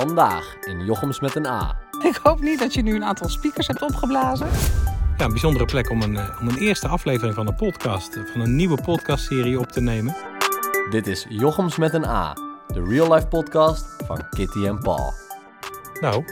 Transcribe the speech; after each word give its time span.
Vandaag 0.00 0.56
in 0.60 0.84
Jochems 0.84 1.20
met 1.20 1.34
een 1.36 1.46
A. 1.46 1.78
Ik 2.02 2.20
hoop 2.22 2.40
niet 2.40 2.58
dat 2.58 2.74
je 2.74 2.82
nu 2.82 2.94
een 2.94 3.04
aantal 3.04 3.28
speakers 3.28 3.66
hebt 3.66 3.82
opgeblazen. 3.82 4.46
Ja, 5.16 5.24
een 5.24 5.30
bijzondere 5.30 5.64
plek 5.64 5.90
om 5.90 6.02
een, 6.02 6.16
eh, 6.16 6.38
om 6.40 6.48
een 6.48 6.56
eerste 6.56 6.88
aflevering 6.88 7.34
van 7.34 7.46
een 7.46 7.54
podcast, 7.54 8.16
eh, 8.16 8.22
van 8.32 8.40
een 8.40 8.56
nieuwe 8.56 8.82
podcastserie 8.82 9.58
op 9.58 9.72
te 9.72 9.80
nemen. 9.80 10.16
Dit 10.90 11.06
is 11.06 11.26
Jochems 11.28 11.76
met 11.76 11.94
een 11.94 12.04
A, 12.04 12.34
de 12.66 12.84
real 12.84 13.12
life 13.12 13.26
podcast 13.26 13.86
van 14.06 14.28
Kitty 14.30 14.66
en 14.66 14.78
Paul. 14.78 15.12
Nou, 16.00 16.24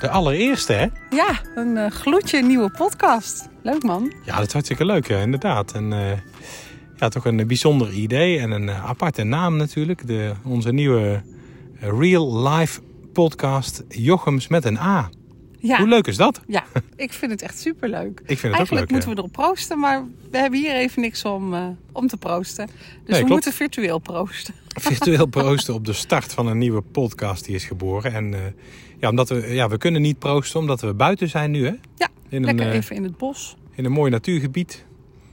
de 0.00 0.08
allereerste 0.08 0.72
hè? 0.72 0.86
Ja, 1.10 1.40
een 1.54 1.76
eh, 1.76 1.90
gloedje 1.90 2.42
nieuwe 2.42 2.70
podcast. 2.70 3.48
Leuk 3.62 3.82
man. 3.82 4.12
Ja, 4.24 4.36
dat 4.36 4.46
is 4.46 4.52
hartstikke 4.52 4.84
leuk, 4.84 5.06
ja, 5.06 5.18
inderdaad. 5.18 5.72
En 5.72 5.92
eh, 5.92 6.18
ja, 6.96 7.08
toch 7.08 7.24
een 7.24 7.46
bijzonder 7.46 7.90
idee 7.90 8.38
en 8.38 8.50
een 8.50 8.70
aparte 8.70 9.22
naam 9.22 9.56
natuurlijk. 9.56 10.06
De, 10.06 10.32
onze 10.44 10.72
nieuwe 10.72 11.22
real 11.80 12.48
life 12.48 12.80
podcast 13.12 13.84
Jochems 13.88 14.48
met 14.48 14.64
een 14.64 14.78
A. 14.78 15.10
Ja, 15.60 15.78
Hoe 15.78 15.88
leuk 15.88 16.06
is 16.06 16.16
dat? 16.16 16.40
ja 16.46 16.64
ik 16.96 17.12
vind 17.12 17.30
het 17.30 17.42
echt 17.42 17.60
superleuk. 17.60 18.20
Ik 18.20 18.26
vind 18.26 18.40
het 18.42 18.46
ook 18.46 18.54
Eigenlijk 18.54 18.80
leuk. 18.80 18.90
moeten 18.90 19.10
we 19.10 19.16
erop 19.16 19.32
proosten, 19.32 19.78
maar 19.78 20.04
we 20.30 20.38
hebben 20.38 20.58
hier 20.60 20.74
even 20.74 21.02
niks 21.02 21.24
om, 21.24 21.54
eh, 21.54 21.66
om 21.92 22.06
te 22.06 22.16
proosten. 22.16 22.68
Dus 23.04 23.18
we 23.20 23.26
moeten 23.26 23.52
virtueel 23.52 23.98
proosten. 23.98 24.54
virtueel 24.90 25.26
proosten 25.38 25.74
op 25.74 25.84
de 25.84 25.92
start 25.92 26.32
van 26.32 26.46
een 26.46 26.58
nieuwe 26.58 26.80
podcast 26.82 27.44
die 27.44 27.54
is 27.54 27.64
geboren. 27.64 28.12
En 28.14 28.34
eh, 28.34 28.40
ja, 28.98 29.08
omdat 29.08 29.28
we, 29.28 29.46
ja, 29.54 29.68
we 29.68 29.78
kunnen 29.78 30.02
niet 30.02 30.18
proosten 30.18 30.60
omdat 30.60 30.80
we 30.80 30.94
buiten 30.94 31.28
zijn 31.28 31.50
nu, 31.50 31.64
hè? 31.66 31.72
Ja, 31.96 32.08
In 32.28 32.44
lekker 32.44 32.64
een, 32.66 32.70
eh, 32.72 32.76
even 32.78 32.96
in 32.96 33.02
het 33.02 33.16
bos. 33.16 33.56
in 33.74 33.84
een 33.84 33.92
mooi 33.92 34.10
natuurgebied. 34.10 34.84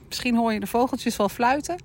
Misschien 0.08 0.36
hoor 0.36 0.54
je 0.54 0.60
de 0.60 0.68
vogeltjes 0.68 1.16
wel 1.18 1.30
fluiten. 1.30 1.76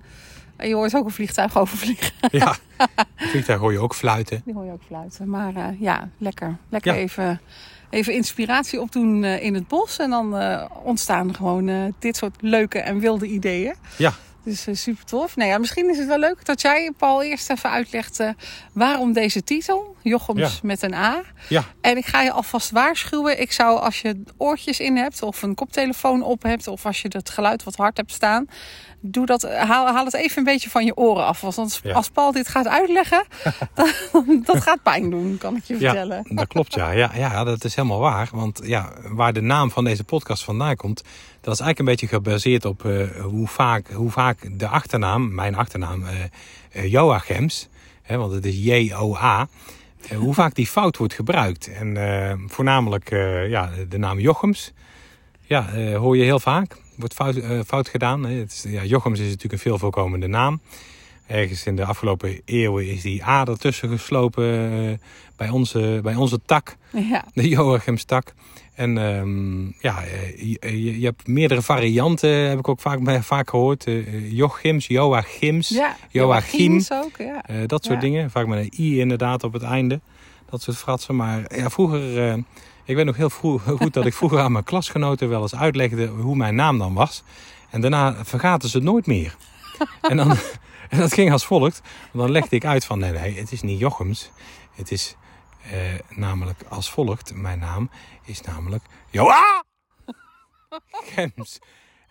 En 0.61 0.67
je 0.67 0.75
hoort 0.75 0.95
ook 0.95 1.05
een 1.05 1.11
vliegtuig 1.11 1.57
overvliegen. 1.57 2.11
Ja, 2.31 2.55
een 3.17 3.27
vliegtuig 3.27 3.59
hoor 3.59 3.71
je 3.71 3.79
ook 3.79 3.95
fluiten. 3.95 4.41
Die 4.45 4.53
hoor 4.53 4.65
je 4.65 4.71
ook 4.71 4.81
fluiten. 4.87 5.29
Maar 5.29 5.55
eh, 5.55 5.65
ja, 5.79 6.09
lekker. 6.17 6.57
Lekker 6.69 6.93
Ja. 6.93 6.99
even, 6.99 7.41
even 7.89 8.13
inspiratie 8.13 8.81
opdoen 8.81 9.23
eh, 9.23 9.43
in 9.43 9.53
het 9.53 9.67
bos. 9.67 9.97
En 9.97 10.09
dan 10.09 10.37
eh, 10.37 10.65
ontstaan 10.83 11.35
gewoon 11.35 11.93
dit 11.99 12.17
soort 12.17 12.35
leuke 12.39 12.79
en 12.79 12.99
wilde 12.99 13.25
ideeën. 13.27 13.75
Ja, 13.97 14.13
Dus 14.43 14.67
super 14.71 15.05
tof. 15.05 15.35
Nou 15.35 15.49
ja, 15.49 15.57
misschien 15.57 15.89
is 15.89 15.97
het 15.97 16.07
wel 16.07 16.19
leuk 16.19 16.45
dat 16.45 16.61
jij, 16.61 16.91
Paul, 16.97 17.21
eerst 17.23 17.49
even 17.49 17.69
uitlegt 17.69 18.19
waarom 18.73 19.13
deze 19.13 19.43
titel. 19.43 19.95
Jochems 20.01 20.39
Ja. 20.39 20.49
met 20.63 20.81
een 20.81 20.93
A. 20.93 21.21
ja, 21.49 21.63
En 21.81 21.97
ik 21.97 22.05
ga 22.05 22.21
je 22.21 22.31
alvast 22.31 22.71
waarschuwen. 22.71 23.41
Ik 23.41 23.51
zou 23.51 23.79
als 23.79 24.01
je 24.01 24.23
oortjes 24.37 24.79
in 24.79 24.97
hebt 24.97 25.21
of 25.21 25.41
een 25.41 25.55
koptelefoon 25.55 26.21
op 26.23 26.43
hebt. 26.43 26.67
Of 26.67 26.85
als 26.85 27.01
je 27.01 27.07
het 27.11 27.29
geluid 27.29 27.63
wat 27.63 27.75
hard 27.75 27.97
hebt 27.97 28.11
staan. 28.11 28.45
Doe 29.03 29.25
dat, 29.25 29.43
haal, 29.43 29.87
haal 29.87 30.05
het 30.05 30.13
even 30.13 30.37
een 30.37 30.43
beetje 30.43 30.69
van 30.69 30.85
je 30.85 30.95
oren 30.95 31.25
af. 31.25 31.41
Want 31.41 31.57
als, 31.57 31.79
Ja. 31.83 31.93
als 31.93 32.09
Paul 32.09 32.31
dit 32.31 32.47
gaat 32.47 32.67
uitleggen, 32.67 33.25
dan, 33.73 34.41
dat 34.45 34.61
gaat 34.61 34.83
pijn 34.83 35.09
doen, 35.09 35.37
kan 35.37 35.55
ik 35.55 35.63
je 35.63 35.73
ja 35.73 35.79
vertellen. 35.79 36.25
dat 36.29 36.47
klopt 36.47 36.73
ja. 36.73 36.91
ja. 36.91 37.11
Ja, 37.15 37.43
dat 37.43 37.63
is 37.63 37.75
helemaal 37.75 37.99
waar. 37.99 38.29
Want 38.31 38.61
ja, 38.63 38.93
waar 39.03 39.33
de 39.33 39.41
naam 39.41 39.71
van 39.71 39.83
deze 39.83 40.03
podcast 40.03 40.43
vandaan 40.43 40.75
komt... 40.75 41.03
dat 41.41 41.53
is 41.53 41.59
eigenlijk 41.59 41.79
een 41.79 41.85
beetje 41.85 42.07
gebaseerd 42.07 42.65
op 42.65 42.85
eh, 42.85 43.07
hoe, 43.21 43.47
vaak, 43.47 43.91
hoe 43.91 44.11
vaak 44.11 44.59
de 44.59 44.67
achternaam... 44.67 45.33
mijn 45.33 45.55
achternaam, 45.55 46.05
eh 46.05 46.13
eh, 46.71 46.91
Joachims... 46.91 47.69
Hè, 48.01 48.17
want 48.17 48.31
het 48.31 48.45
is 48.45 48.55
J-O-A... 48.55 49.47
hoe 50.15 50.33
vaak 50.33 50.55
die 50.55 50.67
fout 50.67 50.97
wordt 50.97 51.13
gebruikt. 51.13 51.71
En 51.73 51.97
voornamelijk 52.47 53.09
ja, 53.49 53.69
de 53.89 53.97
naam 53.97 54.19
Jochems... 54.19 54.73
Ja, 55.41 55.65
hoor 55.95 56.17
je 56.17 56.23
heel 56.23 56.39
vaak. 56.39 56.77
Wordt 56.95 57.13
fout, 57.13 57.35
eh, 57.35 57.59
fout 57.67 57.87
gedaan. 57.89 58.23
Het 58.25 58.51
is, 58.51 58.65
ja, 58.71 58.83
Jochems 58.83 59.19
is 59.19 59.25
natuurlijk 59.25 59.53
een 59.53 59.59
veel 59.59 59.77
voorkomende 59.77 60.27
naam. 60.27 60.61
Ergens 61.27 61.65
in 61.65 61.75
de 61.75 61.85
afgelopen 61.85 62.41
eeuwen 62.45 62.87
is 62.87 63.01
die 63.01 63.25
A 63.25 63.45
ertussen 63.45 63.89
geslopen 63.89 64.71
eh, 64.71 64.97
bij, 65.35 65.49
onze, 65.49 65.99
bij 66.03 66.15
onze 66.15 66.39
tak, 66.45 66.75
Ja, 66.91 67.25
de 67.33 67.47
Joachimstak. 67.49 68.33
En 68.73 68.97
ehm, 68.97 69.65
ja, 69.79 70.03
eh, 70.03 70.37
je, 70.39 70.57
je- 70.83 70.99
je 70.99 71.05
hebt 71.05 71.27
meerdere 71.27 71.61
varianten, 71.61 72.29
heb 72.29 72.59
ik 72.59 72.67
ook 72.67 72.79
vaak, 72.79 72.99
vaak 73.23 73.49
gehoord. 73.49 73.85
Eh, 73.87 74.31
Jochims, 74.31 74.87
Joachims, 74.87 75.69
ja. 75.69 75.95
Joachim. 76.09 76.59
Joachims 76.59 76.91
ook, 76.91 77.17
ja. 77.17 77.65
dat 77.65 77.83
soort 77.85 77.95
Ja. 78.01 78.01
dingen. 78.07 78.31
Vaak 78.31 78.47
met 78.47 78.59
een 78.59 78.83
i 78.85 78.99
inderdaad 78.99 79.43
op 79.43 79.53
het 79.53 79.63
einde. 79.63 79.99
Dat 80.49 80.61
soort 80.61 80.77
fratsen. 80.77 81.15
Maar 81.15 81.55
ja, 81.55 81.69
vroeger... 81.69 82.33
ik 82.83 82.95
weet 82.95 83.05
nog 83.05 83.15
heel 83.15 83.29
goed 83.29 83.93
dat 83.93 84.05
ik 84.05 84.13
vroeger 84.13 84.39
aan 84.39 84.51
mijn 84.51 84.63
klasgenoten 84.63 85.29
wel 85.29 85.41
eens 85.41 85.55
uitlegde 85.55 86.07
hoe 86.07 86.35
mijn 86.35 86.55
naam 86.55 86.77
dan 86.77 86.93
was. 86.93 87.23
En 87.69 87.81
daarna 87.81 88.25
vergaten 88.25 88.69
ze 88.69 88.77
het 88.77 88.85
nooit 88.85 89.05
meer. 89.05 89.35
En, 90.01 90.17
dan, 90.17 90.29
en 90.89 90.99
dat 90.99 91.13
ging 91.13 91.31
als 91.31 91.45
volgt. 91.45 91.81
Dan 92.13 92.31
legde 92.31 92.55
ik 92.55 92.65
uit 92.65 92.85
van 92.85 92.99
nee, 92.99 93.11
nee, 93.11 93.39
het 93.39 93.51
is 93.51 93.61
niet 93.61 93.79
Jochems. 93.79 94.31
Het 94.71 94.91
is 94.91 95.15
eh, 95.71 95.79
namelijk 96.09 96.63
als 96.69 96.89
volgt. 96.89 97.33
Mijn 97.35 97.59
naam 97.59 97.89
is 98.25 98.41
namelijk 98.41 98.83
Joa! 99.09 99.63
Gems. 101.13 101.59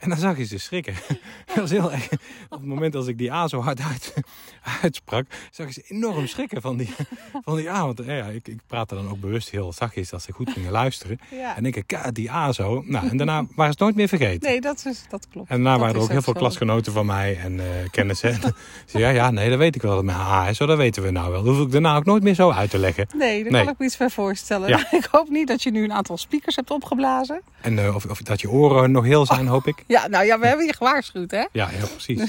En 0.01 0.09
dan 0.09 0.19
zag 0.19 0.37
je 0.37 0.45
ze 0.45 0.59
schrikken. 0.59 0.95
Dat 1.47 1.57
was 1.57 1.71
heel 1.71 1.93
erg. 1.93 2.09
Op 2.49 2.59
het 2.59 2.65
moment 2.65 2.95
als 2.95 3.07
ik 3.07 3.19
die 3.19 3.33
A 3.33 3.49
zo 3.49 3.61
hard 3.61 3.81
uit, 3.81 4.15
uitsprak, 4.83 5.27
zag 5.51 5.67
je 5.67 5.73
ze 5.73 5.83
enorm 5.89 6.27
schrikken 6.27 6.61
van 6.61 6.77
die, 6.77 6.95
van 7.45 7.57
die 7.57 7.71
A. 7.71 7.85
Want 7.87 8.01
eh, 8.01 8.19
ja, 8.19 8.25
ik, 8.27 8.49
ik 8.49 8.59
praatte 8.67 8.95
dan 8.95 9.11
ook 9.11 9.21
bewust 9.21 9.51
heel 9.51 9.73
zachtjes 9.73 10.09
dat 10.11 10.23
ze 10.23 10.33
goed 10.33 10.51
gingen 10.51 10.71
luisteren. 10.71 11.19
ja. 11.31 11.57
En 11.57 11.65
ik 11.67 11.83
"Ka, 11.87 12.11
die 12.11 12.31
A 12.31 12.53
zo. 12.53 12.83
Nou, 12.87 13.09
en 13.09 13.17
daarna 13.17 13.35
waren 13.41 13.51
ze 13.57 13.65
het 13.65 13.79
nooit 13.79 13.95
meer 13.95 14.09
vergeten. 14.09 14.51
Nee, 14.51 14.61
dat, 14.61 14.83
is, 14.87 15.05
dat 15.09 15.27
klopt. 15.31 15.51
En 15.51 15.55
daarna 15.55 15.71
Dat 15.71 15.81
waren 15.81 15.95
er 15.97 16.03
ook 16.03 16.09
heel 16.11 16.23
veel 16.23 16.33
zo. 16.33 16.39
klasgenoten 16.39 16.93
van 16.93 17.07
mij 17.07 17.39
en 17.39 17.61
eh 17.61 17.67
kennissen. 17.91 18.31
En 18.33 18.55
ze 18.87 18.99
ja, 18.99 19.09
ja, 19.09 19.31
nee, 19.31 19.49
dat 19.51 19.59
weet 19.59 19.75
ik 19.75 19.83
wel 19.83 19.95
dat 19.95 20.05
mijn 20.05 20.19
A 20.19 20.49
is. 20.49 20.57
Zo, 20.57 20.67
dat 20.67 20.77
weten 20.77 21.03
we 21.03 21.11
nou 21.11 21.31
wel. 21.33 21.43
Dat 21.43 21.55
hoef 21.57 21.65
ik 21.67 21.73
daarna 21.73 21.97
ook 21.97 22.05
nooit 22.05 22.23
meer 22.23 22.35
zo 22.35 22.51
uit 22.51 22.71
te 22.71 22.79
leggen. 22.79 23.07
Nee, 23.17 23.43
daar 23.43 23.53
Nee. 23.53 23.63
kan 23.65 23.73
ik 23.73 23.79
me 23.79 23.85
iets 23.85 23.97
bij 23.97 24.11
voorstellen. 24.11 24.69
Ja. 24.69 24.93
Ik 24.93 25.09
hoop 25.11 25.29
niet 25.29 25.49
dat 25.49 25.63
je 25.63 25.71
nu 25.71 25.85
een 25.85 25.93
aantal 25.93 26.17
speakers 26.19 26.57
hebt 26.57 26.71
opgeblazen. 26.71 27.43
En 27.61 27.79
eh, 27.79 27.95
of, 27.95 28.05
of 28.07 28.23
dat 28.23 28.41
je 28.41 28.51
oren 28.51 28.91
nog 28.91 29.05
heel 29.05 29.27
zijn, 29.27 29.47
hoop 29.47 29.67
ik. 29.67 29.85
Ja, 29.91 30.09
nou 30.09 30.25
ja, 30.25 30.39
we 30.39 30.47
hebben 30.47 30.67
je 30.67 30.75
gewaarschuwd, 30.75 31.31
hè? 31.31 31.45
Ja, 31.53 31.69
ja 31.81 31.87
precies. 31.87 32.23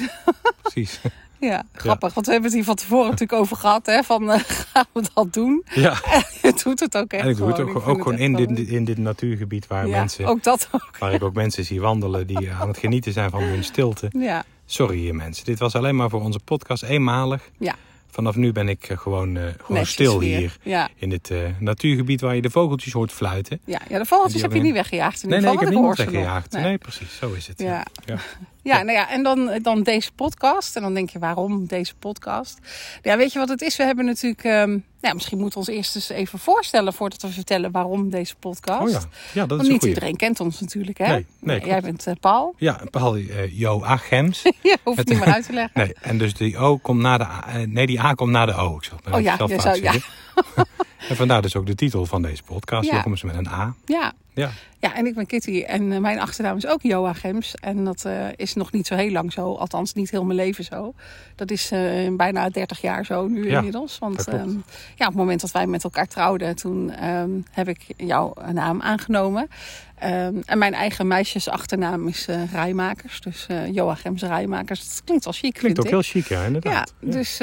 precies. 0.62 1.02
Ja, 1.40 1.64
grappig. 1.74 2.14
Want 2.14 2.26
we 2.26 2.32
hebben 2.32 2.50
het 2.50 2.60
hier 2.60 2.68
van 2.68 2.76
tevoren 2.76 3.10
natuurlijk 3.10 3.40
over 3.40 3.58
gehad, 3.58 3.86
hè? 3.86 4.04
Van, 4.04 4.32
eh, 4.32 4.40
gaan 4.74 4.86
we 4.94 5.04
dat 5.14 5.34
doen? 5.34 5.64
Ja. 5.74 5.94
Je 6.42 6.60
doet 6.64 6.80
het 6.80 6.98
ook 6.98 7.12
echt 7.14 7.24
En 7.24 7.30
ik 7.30 7.38
doe 7.38 7.48
het 7.48 7.60
ook, 7.60 7.72
vind 7.72 7.86
ook 7.86 8.02
gewoon 8.02 8.18
in 8.18 8.34
dit, 8.36 8.50
leuk. 8.50 8.68
in 8.68 8.86
dit 8.86 8.98
natuurgebied 8.98 9.68
waar, 9.68 9.88
Ja, 9.88 9.98
mensen, 9.98 10.26
ook 10.26 10.44
dat 10.44 10.68
ook. 10.72 10.90
waar 11.00 11.14
ik 11.14 11.24
ook 11.24 11.34
mensen 11.34 11.66
zie 11.66 11.82
wandelen 11.82 12.28
die 12.28 12.52
aan 12.52 12.68
het 12.68 12.78
genieten 12.78 13.14
zijn 13.14 13.30
van 13.30 13.44
hun 13.44 13.64
stilte. 13.64 14.08
Ja, 14.18 14.44
Sorry 14.66 14.98
hier 14.98 15.16
mensen, 15.16 15.46
dit 15.46 15.60
was 15.60 15.76
alleen 15.76 15.96
maar 15.96 16.10
voor 16.10 16.22
onze 16.22 16.40
podcast 16.40 16.84
eenmalig. 16.84 17.50
ja. 17.58 17.76
Vanaf 18.12 18.36
nu 18.36 18.52
ben 18.52 18.70
ik 18.70 18.90
eh, 18.90 18.98
gewoon, 18.98 19.38
eh, 19.38 19.44
gewoon 19.64 19.86
stil 19.86 20.20
weer. 20.20 20.38
hier 20.38 20.58
Ja, 20.64 20.90
in 20.96 21.10
dit 21.10 21.30
eh, 21.30 21.38
natuurgebied 21.60 22.22
waar 22.22 22.36
je 22.36 22.42
de 22.42 22.50
vogeltjes 22.50 22.94
hoort 22.94 23.12
fluiten. 23.12 23.60
ja. 23.66 23.82
ja 23.90 23.98
de 23.98 24.06
vogeltjes 24.06 24.42
heb 24.42 24.54
je 24.54 24.62
niet 24.62 24.74
weggejaagd 24.74 25.24
in 25.24 25.30
Nee, 25.30 25.40
nee, 25.40 25.54
ik 25.54 25.60
heb 25.60 25.70
niemand 25.70 25.98
weggejaagd. 25.98 26.52
Nee. 26.52 26.64
Nee. 26.64 26.78
precies, 26.78 27.18
zo 27.18 27.34
is 27.34 27.48
het. 27.48 27.60
Ja. 27.60 27.86
Ja. 28.06 28.18
Ja, 28.64 28.82
nou 28.84 28.98
ja, 28.98 29.10
en 29.10 29.24
dan, 29.24 29.60
dan 29.62 29.84
deze 29.84 30.12
podcast. 30.12 30.76
En 30.76 30.82
dan 30.82 30.94
denk 30.94 31.10
je, 31.10 31.20
waarom 31.20 31.66
deze 31.68 31.96
podcast? 31.96 32.60
Ja, 33.02 33.18
weet 33.18 33.34
je 33.34 33.40
wat 33.40 33.50
het 33.50 33.62
is? 33.62 33.76
We 33.78 33.84
hebben 33.84 34.06
natuurlijk... 34.06 34.44
nou, 35.02 35.14
misschien 35.14 35.40
moeten 35.40 35.60
we 35.62 35.68
ons 35.68 35.76
eerst 35.78 35.96
eens 35.96 36.10
even 36.10 36.40
voorstellen... 36.40 36.94
voordat 36.94 37.22
we 37.22 37.28
vertellen 37.30 37.72
waarom 37.72 38.10
deze 38.10 38.36
podcast. 38.36 38.82
Oh 38.82 38.90
ja, 38.90 39.00
ja 39.34 39.42
dat 39.46 39.50
Want 39.50 39.62
is 39.62 39.68
niet 39.68 39.78
goeie. 39.80 39.94
iedereen 39.94 40.16
kent 40.16 40.40
ons 40.40 40.60
natuurlijk, 40.60 40.98
hè? 40.98 41.08
Nee, 41.08 41.26
nee, 41.40 41.66
Jij 41.66 41.82
bent 41.82 42.08
eh, 42.08 42.14
Paul. 42.20 42.54
Ja, 42.58 42.82
Paul 42.92 43.18
uh, 43.18 43.60
Joachims. 43.60 44.42
Je 44.64 44.78
hoeft 44.84 44.98
het 44.98 45.08
niet 45.10 45.20
meer 45.20 45.34
uit 45.34 45.46
te 45.46 45.54
leggen. 45.54 45.82
Nee, 45.82 45.94
en 46.02 46.18
dus 46.18 46.34
die 46.34 46.58
O 46.58 46.78
komt 46.78 47.02
na 47.02 47.18
de 47.18 47.26
A. 47.26 47.48
eh, 47.48 47.68
nee, 47.68 47.86
die 47.88 48.02
A 48.02 48.14
komt 48.14 48.32
na 48.32 48.46
de 48.46 48.54
O. 48.54 48.76
Ik 48.82 49.14
Oh 49.14 49.22
ja, 49.22 49.32
je 49.32 49.38
fout 49.48 49.62
zou- 49.62 49.82
ja. 49.82 49.94
en 51.10 51.16
vandaar 51.16 51.42
dus 51.42 51.56
ook 51.56 51.66
de 51.66 51.76
titel 51.76 52.06
van 52.06 52.22
deze 52.22 52.44
podcast. 52.44 52.84
Ja. 52.86 52.90
Ja. 52.92 52.96
Jochems 52.98 53.24
met 53.24 53.36
een 53.36 53.48
A. 53.48 53.76
Ja. 53.86 54.14
Ja, 54.34 54.52
ja, 54.82 54.96
en 54.96 55.06
ik 55.06 55.16
ben 55.16 55.26
Kitty. 55.26 55.64
En 55.68 55.92
eh, 55.92 56.00
mijn 56.00 56.20
achternaam 56.20 56.58
is 56.58 56.68
ook 56.68 56.82
Joachims. 56.82 57.56
En 57.56 57.84
dat 57.84 58.06
eh, 58.06 58.28
is 58.36 58.54
nog 58.54 58.72
niet 58.72 58.88
zo 58.88 58.96
heel 58.96 59.12
lang 59.12 59.34
zo. 59.34 59.54
Althans, 59.54 59.94
niet 59.94 60.12
heel 60.12 60.24
mijn 60.24 60.38
leven 60.38 60.64
zo. 60.64 60.94
Dat 61.36 61.52
is 61.52 61.72
eh, 61.72 61.82
bijna 62.12 62.50
30 62.50 62.82
jaar 62.82 63.06
zo 63.06 63.28
nu 63.28 63.50
Ja, 63.50 63.58
inmiddels. 63.58 63.98
Want 64.00 64.28
ehm, 64.28 64.50
ja, 64.96 65.06
op 65.06 65.12
het 65.12 65.16
moment 65.16 65.42
dat 65.42 65.52
wij 65.52 65.68
met 65.68 65.84
elkaar 65.84 66.08
trouwden... 66.08 66.56
toen 66.56 66.92
ehm, 66.92 67.30
heb 67.52 67.68
ik 67.68 67.82
jouw 67.98 68.34
naam 68.52 68.82
aangenomen. 68.82 69.48
Ehm, 70.00 70.36
en 70.46 70.58
mijn 70.58 70.74
eigen 70.74 71.08
meisjesachternaam 71.08 72.08
is 72.08 72.28
Rijmakers. 72.52 73.22
Dus 73.22 73.46
eh 73.48 73.74
Joachims 73.74 74.22
Rijmakers. 74.22 74.88
Dat 74.88 75.02
klinkt 75.06 75.24
wel 75.24 75.34
chic, 75.34 75.54
klinkt 75.54 75.80
ook 75.80 75.86
ik. 75.86 75.92
heel 75.92 76.02
chic, 76.02 76.28
ja, 76.28 76.44
inderdaad. 76.44 76.94
Ja. 77.00 77.12
dus, 77.12 77.38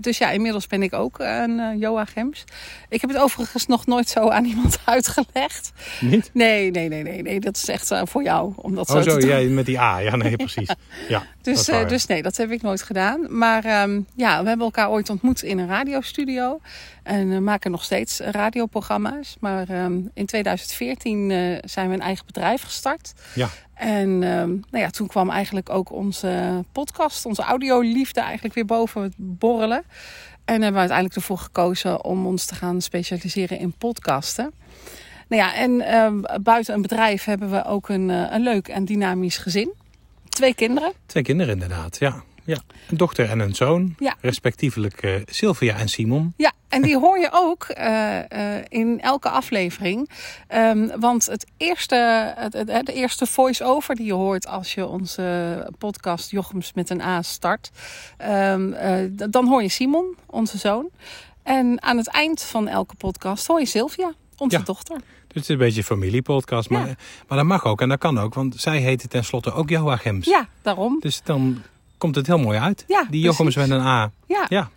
dus 0.00 0.18
ja, 0.18 0.30
inmiddels 0.30 0.66
ben 0.66 0.82
ik 0.82 0.92
ook 0.92 1.18
een 1.18 1.58
uh, 1.58 1.80
Joachims. 1.80 2.44
Ik 2.88 3.00
heb 3.00 3.10
het 3.10 3.18
overigens 3.18 3.66
nog 3.66 3.86
nooit 3.86 4.08
zo 4.08 4.28
aan 4.28 4.44
iemand 4.44 4.78
uitgelegd. 4.84 5.72
Niet? 6.00 6.30
Nee, 6.32 6.70
nee, 6.70 6.88
nee, 6.88 7.02
nee, 7.02 7.22
nee. 7.22 7.40
Dat 7.40 7.56
is 7.56 7.68
echt 7.68 7.90
eh, 7.90 8.02
voor 8.04 8.22
jou. 8.22 8.52
Om 8.56 8.74
dat 8.74 8.90
Oh, 8.90 9.00
zo 9.02 9.18
jij 9.18 9.46
met 9.46 9.66
die 9.66 9.80
A. 9.80 9.98
Ja, 9.98 10.16
nee, 10.16 10.36
precies. 10.36 10.68
Ja, 11.08 11.22
Dus, 11.42 11.68
eh, 11.68 11.88
dus 11.88 12.06
nee, 12.06 12.22
dat 12.22 12.36
heb 12.36 12.50
ik 12.50 12.62
nooit 12.62 12.82
gedaan. 12.82 13.38
Maar 13.38 13.64
ehm, 13.64 14.00
ja, 14.14 14.42
we 14.42 14.48
hebben 14.48 14.66
elkaar 14.66 14.90
ooit 14.90 15.10
ontmoet 15.10 15.42
in 15.42 15.58
een 15.58 15.68
radiostudio. 15.68 16.60
En 17.02 17.32
eh, 17.32 17.38
maken 17.38 17.70
nog 17.70 17.84
steeds 17.84 18.20
radioprogramma's. 18.20 19.36
Maar 19.40 19.68
ehm, 19.68 20.00
in 20.14 20.26
2014 20.26 21.30
eh, 21.30 21.58
zijn 21.64 21.88
we 21.88 21.94
een 21.94 22.00
eigen 22.00 22.26
bedrijf 22.26 22.62
gestart. 22.62 23.12
Ja, 23.34 23.48
En 23.74 24.08
ehm, 24.22 24.48
nou 24.48 24.84
ja, 24.84 24.90
toen 24.90 25.06
kwam 25.06 25.30
eigenlijk 25.30 25.70
ook 25.70 25.92
onze 25.92 26.64
podcast, 26.72 27.26
onze 27.26 27.42
audioliefde 27.42 28.20
eigenlijk 28.20 28.54
weer 28.54 28.64
boven 28.66 29.02
het 29.02 29.14
borrelen. 29.16 29.82
En 30.44 30.54
hebben 30.54 30.72
we 30.72 30.78
uiteindelijk 30.78 31.16
ervoor 31.16 31.38
gekozen 31.38 32.04
om 32.04 32.26
ons 32.26 32.44
te 32.44 32.54
gaan 32.54 32.80
specialiseren 32.80 33.58
in 33.58 33.72
podcasten. 33.78 34.52
Nou 35.32 35.44
ja, 35.44 35.54
en 35.54 35.70
uh, 35.72 36.40
buiten 36.42 36.74
een 36.74 36.82
bedrijf 36.82 37.24
hebben 37.24 37.50
we 37.50 37.64
ook 37.64 37.88
een, 37.88 38.08
uh, 38.08 38.26
een 38.30 38.42
leuk 38.42 38.68
en 38.68 38.84
dynamisch 38.84 39.36
gezin. 39.36 39.72
Twee 40.28 40.54
kinderen. 40.54 40.92
Twee 41.06 41.22
kinderen 41.22 41.52
inderdaad, 41.52 41.98
ja. 41.98 42.22
ja. 42.44 42.58
Een 42.88 42.96
dochter 42.96 43.30
en 43.30 43.38
een 43.40 43.54
zoon, 43.54 43.94
Ja. 43.98 44.14
respectievelijk 44.20 45.02
uh, 45.02 45.14
Sylvia 45.26 45.76
en 45.76 45.88
Simon. 45.88 46.34
Ja, 46.36 46.52
en 46.68 46.82
die 46.82 46.98
hoor 46.98 47.18
je 47.18 47.28
ook 47.32 47.66
uh, 47.78 48.18
uh, 48.28 48.54
in 48.68 49.00
elke 49.00 49.28
aflevering. 49.28 50.10
Um, 50.54 51.00
want 51.00 51.26
het 51.26 51.46
eerste, 51.56 52.32
het, 52.36 52.52
het, 52.52 52.86
de 52.86 52.92
eerste 52.92 53.26
voice-over 53.26 53.94
die 53.94 54.06
je 54.06 54.12
hoort 54.12 54.46
als 54.46 54.74
je 54.74 54.86
onze 54.86 55.68
podcast 55.78 56.30
Jochems 56.30 56.72
met 56.72 56.90
een 56.90 57.00
A 57.00 57.22
start, 57.22 57.70
um, 58.30 58.74
dan 59.30 59.46
hoor 59.48 59.62
je 59.62 59.68
Simon, 59.68 60.16
onze 60.26 60.58
zoon. 60.58 60.90
En 61.42 61.82
aan 61.82 61.96
het 61.96 62.08
eind 62.08 62.42
van 62.42 62.68
elke 62.68 62.94
podcast 62.94 63.46
hoor 63.46 63.60
je 63.60 63.66
Sylvia, 63.66 64.12
onze 64.36 64.56
Ja. 64.56 64.62
dochter. 64.62 64.96
Het 65.32 65.42
is 65.42 65.48
een 65.48 65.58
beetje 65.58 65.78
een 65.78 65.84
familiepodcast. 65.84 66.70
Maar, 66.70 66.86
Ja. 66.86 66.94
maar 67.28 67.38
dat 67.38 67.46
mag 67.46 67.64
ook 67.64 67.80
en 67.80 67.88
dat 67.88 67.98
kan 67.98 68.18
ook, 68.18 68.34
want 68.34 68.54
zij 68.60 68.78
heette 68.78 69.08
tenslotte 69.08 69.52
ook 69.52 69.68
Joachims. 69.68 70.26
Ja, 70.26 70.48
daarom. 70.62 70.96
Dus 71.00 71.20
dan 71.24 71.62
komt 71.98 72.14
het 72.14 72.26
heel 72.26 72.38
mooi 72.38 72.58
uit. 72.58 72.84
Ja, 72.88 73.06
Die 73.10 73.22
Jochems 73.22 73.56
met 73.56 73.70
een 73.70 73.80
A. 73.80 74.10
Ja. 74.26 74.46
Ja, 74.48 74.70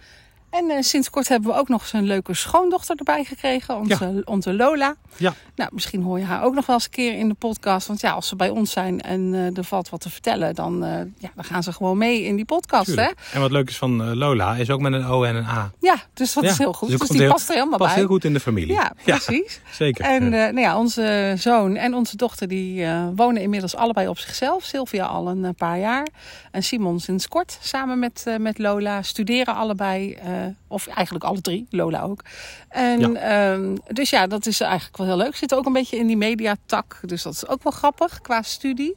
En 0.55 0.65
uh, 0.69 0.75
sinds 0.81 1.09
kort 1.09 1.27
hebben 1.27 1.51
we 1.51 1.57
ook 1.57 1.67
nog 1.67 1.81
eens 1.81 1.93
een 1.93 2.03
leuke 2.05 2.33
schoondochter 2.33 2.95
erbij 2.97 3.23
gekregen, 3.23 3.77
onze, 3.77 4.21
onze 4.25 4.53
Lola. 4.53 4.95
ja. 5.17 5.33
Nou, 5.55 5.69
misschien 5.73 6.01
hoor 6.01 6.19
je 6.19 6.25
haar 6.25 6.43
ook 6.43 6.53
nog 6.53 6.65
wel 6.65 6.75
eens 6.75 6.85
een 6.85 6.91
keer 6.91 7.13
in 7.17 7.27
de 7.27 7.33
podcast. 7.33 7.87
Want 7.87 8.01
ja, 8.01 8.11
als 8.11 8.27
ze 8.27 8.35
bij 8.35 8.49
ons 8.49 8.71
zijn 8.71 9.01
en 9.01 9.33
uh, 9.33 9.57
er 9.57 9.63
valt 9.63 9.89
wat 9.89 10.01
te 10.01 10.09
vertellen, 10.09 10.55
dan, 10.55 10.83
uh, 10.83 10.89
ja, 11.17 11.31
dan 11.35 11.43
gaan 11.43 11.63
ze 11.63 11.71
gewoon 11.73 11.97
mee 11.97 12.23
in 12.23 12.35
die 12.35 12.45
podcast. 12.45 12.95
Hè? 12.95 13.09
En 13.33 13.39
wat 13.41 13.51
leuk 13.51 13.69
is 13.69 13.77
van 13.77 14.03
eh, 14.03 14.11
Lola, 14.13 14.55
is 14.55 14.69
ook 14.69 14.79
met 14.79 14.93
een 14.93 15.05
O 15.05 15.23
en 15.23 15.35
een 15.35 15.45
A. 15.45 15.71
Ja, 15.79 15.95
dus 16.13 16.33
dat 16.33 16.43
Ja, 16.43 16.49
is 16.49 16.57
heel 16.57 16.73
goed. 16.73 16.89
dus 16.89 16.99
Dus, 16.99 17.09
die 17.09 17.19
heel- 17.21 17.31
past 17.31 17.47
er 17.49 17.53
helemaal 17.55 17.77
Past 17.77 17.89
bij. 17.91 17.99
heel 17.99 18.09
goed 18.09 18.23
in 18.25 18.33
de 18.33 18.39
familie. 18.39 18.73
Ja, 18.73 18.91
precies. 19.03 19.61
zeker. 19.71 20.05
En 20.05 20.29
nou 20.29 20.59
ja, 20.59 20.77
onze 20.77 21.33
zoon 21.37 21.75
en 21.75 21.93
onze 21.93 22.17
dochter 22.17 22.47
die 22.47 22.85
wonen 23.15 23.41
inmiddels 23.41 23.75
allebei 23.75 24.07
op 24.07 24.17
zichzelf. 24.17 24.63
Sylvia 24.63 25.05
al 25.05 25.27
een 25.29 25.55
paar 25.55 25.79
jaar. 25.79 26.07
En 26.51 26.63
Simon 26.63 26.99
sinds 26.99 27.27
kort 27.27 27.57
samen 27.61 27.99
met, 27.99 28.25
met 28.39 28.57
Lola. 28.59 29.01
Studeren 29.01 29.55
allebei. 29.55 30.17
Uh, 30.45 30.55
of 30.67 30.87
eigenlijk 30.87 31.25
alle 31.25 31.41
drie. 31.41 31.65
Lola 31.69 32.01
ook. 32.01 32.21
En, 32.69 32.99
ja. 32.99 33.51
Um, 33.53 33.77
dus 33.87 34.09
ja, 34.09 34.27
dat 34.27 34.45
is 34.45 34.59
eigenlijk 34.59 34.97
wel 34.97 35.07
heel 35.07 35.17
leuk. 35.17 35.35
Zit 35.35 35.53
ook 35.55 35.65
een 35.65 35.73
beetje 35.73 35.97
in 35.97 36.07
die 36.07 36.17
mediatak. 36.17 36.99
Dus 37.01 37.23
dat 37.23 37.33
is 37.33 37.47
ook 37.47 37.63
wel 37.63 37.71
grappig 37.71 38.21
qua 38.21 38.41
studie. 38.41 38.95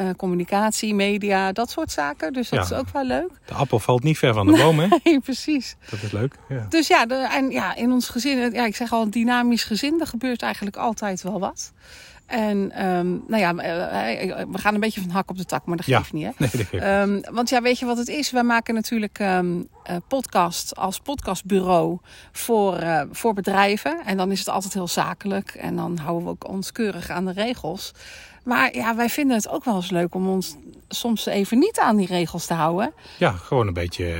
Uh, 0.00 0.08
communicatie, 0.16 0.94
media, 0.94 1.52
dat 1.52 1.70
soort 1.70 1.90
zaken. 1.92 2.32
Dus 2.32 2.48
dat 2.48 2.68
Ja. 2.68 2.74
is 2.76 2.80
ook 2.82 2.88
wel 2.92 3.04
leuk. 3.04 3.30
De 3.44 3.54
appel 3.54 3.78
valt 3.78 4.02
niet 4.02 4.18
ver 4.18 4.34
van 4.34 4.46
de 4.46 4.52
boom, 4.52 4.78
hè? 4.78 4.86
Nee, 5.04 5.20
precies. 5.20 5.76
Dat 5.90 6.02
is 6.02 6.12
leuk. 6.12 6.34
Ja. 6.48 6.66
Dus 6.68 6.86
ja, 6.86 7.06
de, 7.06 7.14
en 7.14 7.50
ja, 7.50 7.74
in 7.74 7.92
ons 7.92 8.08
gezin, 8.08 8.52
ja, 8.52 8.66
ik 8.66 8.76
zeg 8.76 8.92
al 8.92 9.02
een 9.02 9.10
dynamisch 9.10 9.64
gezin, 9.64 10.00
er 10.00 10.06
gebeurt 10.06 10.42
eigenlijk 10.42 10.76
altijd 10.76 11.22
wel 11.22 11.40
wat. 11.40 11.72
En 12.26 12.86
um, 12.86 13.24
nou 13.28 13.42
ja, 13.42 13.52
uh, 13.52 14.44
we 14.50 14.58
gaan 14.58 14.74
een 14.74 14.80
beetje 14.80 15.00
van 15.00 15.10
hak 15.10 15.30
op 15.30 15.36
de 15.36 15.44
tak, 15.44 15.66
maar 15.66 15.76
dat 15.76 15.86
Ja. 15.86 15.98
geeft 15.98 16.12
niet. 16.12 16.24
Hè? 16.24 16.30
Nee, 16.38 16.50
dat 16.52 16.60
geeft 16.66 16.84
Um, 16.84 17.34
want 17.34 17.48
ja, 17.48 17.62
weet 17.62 17.78
je 17.78 17.86
wat 17.86 17.96
het 17.98 18.08
is? 18.08 18.30
Wij 18.30 18.42
maken 18.42 18.74
natuurlijk 18.74 19.18
um, 19.18 19.68
uh, 19.90 19.96
podcast 20.08 20.76
als 20.76 20.98
podcastbureau 20.98 21.98
voor, 22.32 22.80
uh, 22.82 23.02
voor 23.10 23.34
bedrijven. 23.34 24.02
En 24.04 24.16
dan 24.16 24.30
is 24.32 24.38
het 24.38 24.48
altijd 24.48 24.74
heel 24.74 24.88
zakelijk. 24.88 25.50
En 25.54 25.76
dan 25.76 25.98
houden 25.98 26.24
we 26.24 26.30
ook 26.30 26.48
ons 26.48 26.72
keurig 26.72 27.10
aan 27.10 27.24
de 27.24 27.32
regels. 27.32 27.92
Maar 28.44 28.74
ja, 28.76 28.96
wij 28.96 29.08
vinden 29.08 29.36
het 29.36 29.48
ook 29.48 29.64
wel 29.64 29.76
eens 29.76 29.90
leuk 29.90 30.14
om 30.14 30.28
ons 30.28 30.56
soms 30.88 31.26
even 31.26 31.58
niet 31.58 31.78
aan 31.78 31.96
die 31.96 32.06
regels 32.06 32.46
te 32.46 32.54
houden. 32.54 32.92
Ja, 33.18 33.30
gewoon 33.30 33.66
een 33.66 33.72
beetje. 33.72 34.04
Uh, 34.06 34.18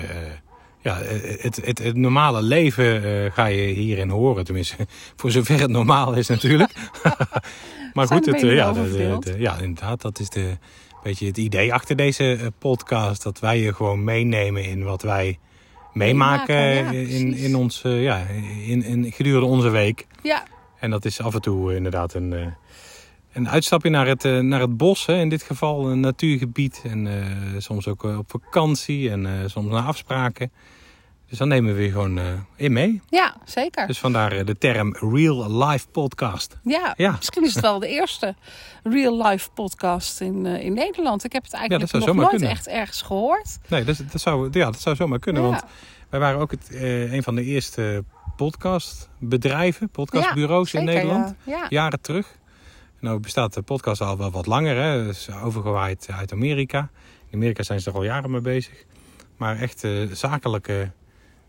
ja, 0.85 0.99
het, 1.39 1.57
het, 1.65 1.79
het, 1.79 1.97
normale 1.97 2.43
leven 2.43 3.05
uh, 3.05 3.33
ga 3.33 3.47
je 3.47 3.63
hierin 3.63 4.09
horen. 4.09 4.45
Tenminste, 4.45 4.77
voor 5.17 5.31
zover 5.31 5.61
het 5.61 5.71
normaal 5.71 6.15
is 6.15 6.29
natuurlijk. 6.29 6.73
maar 7.95 8.07
goed, 8.07 8.27
het, 8.27 8.43
meningen 8.43 8.55
ja, 8.55 8.73
de, 8.73 9.17
de, 9.21 9.35
ja, 9.39 9.59
inderdaad. 9.59 10.01
Dat 10.01 10.19
is 10.19 10.31
de, 10.31 10.57
beetje 11.03 11.27
het 11.27 11.39
idee 11.39 11.73
achter 11.75 11.97
deze 11.97 12.33
eh, 12.33 12.47
podcast. 12.59 13.23
Dat 13.23 13.41
wij 13.41 13.61
je 13.61 13.75
gewoon 13.75 14.05
meenemen 14.05 14.65
in 14.65 14.85
wat 14.85 15.03
wij 15.03 15.39
meemaken 15.93 16.57
Meemaken, 16.57 16.95
ja, 16.95 17.09
in, 17.09 17.35
in 17.35 17.57
ons, 17.57 17.83
eh, 17.83 18.03
ja, 18.03 18.27
in, 18.67 18.85
in, 18.85 19.13
gedurende 19.13 19.47
onze 19.47 19.69
week. 19.69 20.07
Ja, 20.23 20.45
En 20.79 20.91
dat 20.91 21.05
is 21.05 21.21
af 21.21 21.35
en 21.35 21.41
toe 21.41 21.71
eh, 21.71 21.77
inderdaad 21.77 22.15
een, 22.15 22.33
eh, 22.33 22.47
een 23.35 23.49
uitstapje 23.49 23.91
naar 23.91 24.07
het, 24.07 24.25
eh, 24.25 24.39
naar 24.39 24.61
het 24.61 24.77
bos. 24.77 25.07
Hè, 25.07 25.21
in 25.21 25.29
dit 25.29 25.43
geval 25.43 25.91
een 25.91 26.01
natuurgebied. 26.01 26.83
En 26.85 27.07
eh, 27.07 27.61
soms 27.61 27.89
ook 27.89 28.05
eh, 28.05 28.19
op 28.19 28.31
vakantie 28.31 29.11
en 29.11 29.51
soms 29.51 29.71
naar 29.71 29.83
afspraken. 29.83 30.53
Dus 31.29 31.39
dan 31.39 31.49
nemen 31.49 31.75
we 31.75 31.83
je 31.83 31.91
gewoon 31.91 32.21
in 32.57 32.73
mee. 32.73 33.01
ja 33.09 33.37
zeker. 33.45 33.87
Dus 33.87 33.99
vandaar 33.99 34.45
de 34.45 34.59
term 34.59 34.97
Real 34.97 35.65
Life 35.65 35.89
Podcast. 35.89 36.59
Ja, 36.63 36.95
Ja. 36.97 37.11
misschien 37.17 37.45
is 37.45 37.55
het 37.55 37.63
wel 37.63 37.79
de 37.79 37.89
eerste 37.89 38.35
real-life 38.83 39.51
podcast 39.55 40.21
in, 40.21 40.47
in 40.47 40.73
Nederland. 40.73 41.25
Ik 41.25 41.33
heb 41.33 41.43
het 41.43 41.53
eigenlijk 41.53 41.93
nog 41.93 42.15
nooit 42.15 42.29
kunnen. 42.29 42.49
echt 42.49 42.69
ergens 42.69 43.03
gehoord. 43.03 43.59
Nee, 43.69 43.85
dat, 43.85 43.97
dat, 44.13 44.21
zou, 44.21 44.49
ja, 44.51 44.65
dat 44.65 44.81
zou 44.81 44.97
zomaar 44.97 45.19
kunnen. 45.19 45.43
Ja. 45.43 45.49
Want 45.49 45.63
wij 46.11 46.21
waren 46.21 46.41
ook 46.41 46.51
het, 46.51 46.69
een 47.11 47.23
van 47.23 47.35
de 47.35 47.45
eerste 47.45 48.05
podcastbedrijven, 48.37 49.89
podcastbureaus 49.91 50.75
in 50.75 50.85
Nederland. 50.85 51.35
Ja. 51.45 51.57
Ja. 51.57 51.67
jaren 51.69 52.01
terug. 52.01 52.37
Nou 53.05 53.21
bestaat 53.21 53.55
de 53.55 53.63
podcast 53.63 54.01
al 54.01 54.17
wel 54.17 54.31
wat 54.31 54.47
langer. 54.47 54.77
Hè. 54.77 55.09
Is 55.09 55.31
overgewaaid 55.31 56.09
uit 56.11 56.33
Amerika. 56.33 56.91
In 57.29 57.35
Amerika 57.35 57.63
zijn 57.63 57.81
ze 57.81 57.91
er 57.91 57.97
al 57.97 58.05
jaren 58.05 58.31
mee 58.31 58.41
bezig. 58.41 58.85
Maar 59.37 59.57
echt 59.57 59.85
eh, 59.85 60.11
zakelijke 60.13 60.91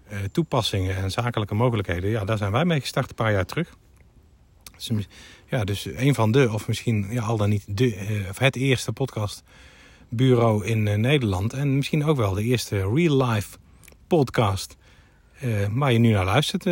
eh, 0.07 0.19
toepassingen 0.31 0.95
en 0.95 1.11
zakelijke 1.11 1.55
mogelijkheden. 1.55 2.09
Ja, 2.09 2.25
daar 2.25 2.37
zijn 2.37 2.51
wij 2.51 2.65
mee 2.65 2.79
gestart 2.79 3.09
een 3.09 3.15
paar 3.15 3.31
jaar 3.31 3.45
terug. 3.45 3.77
Dus, 4.87 5.07
ja, 5.49 5.63
dus 5.63 5.85
een 5.85 6.13
van 6.13 6.31
de, 6.31 6.49
of 6.51 6.67
misschien 6.67 7.07
ja, 7.09 7.23
al 7.23 7.37
dan 7.37 7.49
niet 7.49 7.63
de, 7.67 7.95
eh, 7.95 8.29
of 8.29 8.37
het 8.37 8.55
eerste 8.55 8.91
podcastbureau 8.91 10.65
in 10.65 10.83
Nederland. 11.01 11.53
En 11.53 11.75
misschien 11.75 12.05
ook 12.05 12.17
wel 12.17 12.33
de 12.33 12.43
eerste 12.43 12.77
real-life 12.77 13.57
podcast 14.07 14.77
eh, 15.39 15.49
waar 15.69 15.91
je 15.91 15.99
nu 15.99 16.11
naar 16.11 16.25
luistert. 16.25 16.63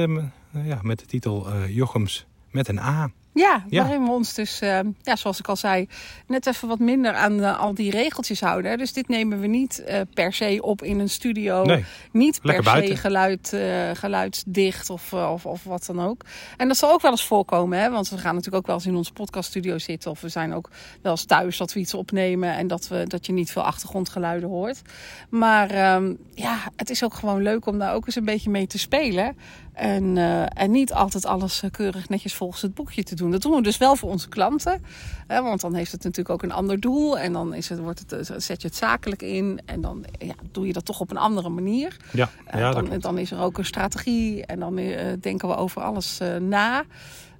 ja, 0.63 0.79
met 0.81 0.99
de 0.99 1.05
titel 1.05 1.65
Jochems 1.67 2.25
met 2.51 2.67
een 2.67 2.79
A. 2.79 3.11
Ja, 3.33 3.63
Ja. 3.69 3.81
waarin 3.81 4.03
we 4.03 4.11
ons 4.11 4.33
dus, 4.33 4.61
uh, 4.61 4.79
ja, 5.01 5.15
zoals 5.15 5.39
ik 5.39 5.47
al 5.47 5.55
zei, 5.55 5.87
net 6.27 6.47
even 6.47 6.67
wat 6.67 6.79
minder 6.79 7.13
aan 7.13 7.39
uh, 7.39 7.59
al 7.59 7.73
die 7.73 7.91
regeltjes 7.91 8.41
houden. 8.41 8.71
Hè. 8.71 8.77
Dus 8.77 8.93
dit 8.93 9.07
nemen 9.07 9.39
we 9.39 9.47
niet 9.47 9.83
uh, 9.87 9.99
per 10.13 10.33
se 10.33 10.59
op 10.61 10.81
in 10.81 10.99
een 10.99 11.09
studio. 11.09 11.63
Nee, 11.63 11.85
niet 12.11 12.41
per 12.41 12.63
se 12.63 12.95
geluid, 12.95 13.55
geluidsdicht 13.93 14.89
of, 14.89 15.13
of, 15.13 15.45
of 15.45 15.63
wat 15.63 15.85
dan 15.85 15.99
ook. 15.99 16.21
En 16.57 16.67
dat 16.67 16.77
zal 16.77 16.91
ook 16.91 17.01
wel 17.01 17.11
eens 17.11 17.25
voorkomen, 17.25 17.79
hè? 17.79 17.89
want 17.89 18.09
we 18.09 18.17
gaan 18.17 18.35
natuurlijk 18.35 18.61
ook 18.61 18.67
wel 18.67 18.75
eens 18.75 18.85
in 18.85 18.95
onze 18.95 19.13
podcaststudio 19.13 19.77
zitten. 19.77 20.11
Of 20.11 20.21
we 20.21 20.29
zijn 20.29 20.53
ook 20.53 20.69
wel 21.01 21.11
eens 21.11 21.25
thuis 21.25 21.57
dat 21.57 21.73
we 21.73 21.79
iets 21.79 21.93
opnemen 21.93 22.55
en 22.55 22.67
dat, 22.67 22.87
we, 22.87 23.07
dat 23.07 23.25
je 23.25 23.33
niet 23.33 23.51
veel 23.51 23.61
achtergrondgeluiden 23.61 24.49
hoort. 24.49 24.81
Maar 25.29 25.95
um, 25.95 26.17
ja, 26.33 26.57
het 26.75 26.89
is 26.89 27.03
ook 27.03 27.13
gewoon 27.13 27.41
leuk 27.41 27.65
om 27.65 27.79
daar 27.79 27.93
ook 27.93 28.05
eens 28.05 28.15
een 28.15 28.25
beetje 28.25 28.49
mee 28.49 28.67
te 28.67 28.79
spelen. 28.79 29.37
En, 29.73 30.15
uh, 30.15 30.59
en 30.61 30.71
niet 30.71 30.93
altijd 30.93 31.25
alles 31.25 31.63
keurig 31.71 32.09
netjes 32.09 32.33
volgens 32.33 32.61
het 32.61 32.73
boekje 32.73 33.03
te 33.03 33.15
doen. 33.15 33.31
Dat 33.31 33.41
doen 33.41 33.55
we 33.55 33.61
dus 33.61 33.77
wel 33.77 33.95
voor 33.95 34.09
onze 34.09 34.29
klanten. 34.29 34.83
Hè, 35.27 35.41
want 35.41 35.61
dan 35.61 35.73
heeft 35.73 35.91
het 35.91 36.03
natuurlijk 36.03 36.29
ook 36.29 36.43
een 36.43 36.55
ander 36.55 36.79
doel. 36.79 37.19
En 37.19 37.33
dan 37.33 37.53
is 37.53 37.69
het, 37.69 37.79
wordt 37.79 37.99
het, 37.99 38.29
eh, 38.29 38.37
zet 38.37 38.61
je 38.61 38.67
het 38.67 38.77
zakelijk 38.77 39.21
in. 39.21 39.61
En 39.65 39.81
dan 39.81 40.05
ja, 40.19 40.33
doe 40.51 40.67
je 40.67 40.73
dat 40.73 40.85
toch 40.85 40.99
op 40.99 41.11
een 41.11 41.17
andere 41.17 41.49
manier. 41.49 41.97
ja, 42.11 42.29
ja 42.51 42.71
dan, 42.71 42.99
dan 42.99 43.17
is 43.17 43.31
er 43.31 43.39
ook 43.39 43.57
een 43.57 43.65
strategie. 43.65 44.45
En 44.45 44.59
dan 44.59 44.77
uh, 44.77 44.99
denken 45.19 45.47
we 45.47 45.55
over 45.55 45.81
alles 45.81 46.19
uh, 46.21 46.35
na. 46.35 46.83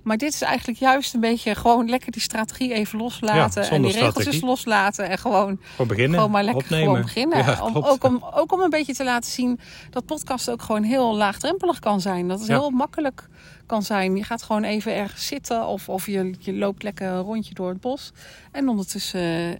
Maar 0.04 0.18
dit 0.18 0.34
is 0.34 0.42
eigenlijk 0.42 0.80
juist 0.80 1.14
een 1.14 1.20
beetje 1.20 1.56
gewoon 1.56 1.90
lekker 1.90 2.12
die 2.12 2.22
strategie 2.22 2.74
even 2.74 3.00
loslaten. 3.00 3.62
Ja, 3.64 3.70
en 3.70 3.82
die 3.82 3.92
zonder 3.92 3.92
regeltjes 3.92 4.22
strategie. 4.24 4.46
loslaten. 4.46 5.10
En 5.10 5.18
gewoon 5.18 5.60
Gewoon 5.72 5.88
beginnen, 5.88 6.16
gewoon 6.16 6.32
maar 6.32 6.44
lekker 6.44 6.64
opnemen. 6.64 6.86
gewoon 6.86 7.02
beginnen. 7.02 7.38
Ja, 7.38 7.64
om, 7.64 7.76
ook, 7.76 8.04
om, 8.04 8.24
ook 8.34 8.52
om 8.52 8.60
een 8.60 8.70
beetje 8.70 8.94
te 8.94 9.04
laten 9.04 9.32
zien 9.32 9.60
dat 9.90 10.06
podcast 10.06 10.50
ook 10.50 10.62
gewoon 10.62 10.84
heel 10.84 11.16
laagdrempelig 11.16 11.80
kan 11.80 12.02
zijn. 12.02 12.28
Dat 12.28 12.40
het 12.40 12.48
Ja. 12.48 12.60
heel 12.60 12.70
makkelijk 12.70 13.28
kan 13.66 13.84
zijn. 13.84 14.16
Je 14.16 14.24
gaat 14.24 14.44
gewoon 14.44 14.64
even 14.64 14.96
ergens 14.96 15.28
zitten 15.28 15.66
of, 15.68 15.90
of 15.90 16.06
je, 16.06 16.34
je 16.40 16.54
loopt 16.54 16.84
lekker 16.84 17.08
een 17.08 17.22
rondje 17.22 17.54
door 17.54 17.70
het 17.70 17.80
bos. 17.82 18.12
En 18.52 18.68
ondertussen 18.70 19.22
uh, 19.22 19.50
uh, 19.50 19.56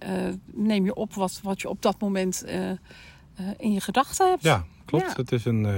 neem 0.52 0.84
je 0.84 0.94
op 0.94 1.14
wat, 1.14 1.40
wat 1.42 1.60
je 1.60 1.68
op 1.68 1.82
dat 1.82 2.00
moment 2.00 2.44
uh, 2.46 2.52
in 3.56 3.72
je 3.72 3.80
gedachten 3.80 4.28
hebt. 4.28 4.42
Ja, 4.42 4.64
klopt. 4.84 5.16
Het 5.16 5.32
is 5.32 5.44
een, 5.44 5.66
eh, 5.66 5.72